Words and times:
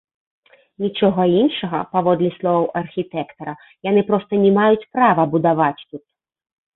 Нічога 0.83 1.25
іншага, 1.41 1.81
паводле 1.91 2.29
словаў 2.37 2.65
архітэктара, 2.81 3.53
яны 3.89 4.01
проста 4.09 4.33
не 4.47 4.51
маюць 4.57 4.89
права 4.97 5.23
будаваць 5.35 5.83
тут. 5.89 6.03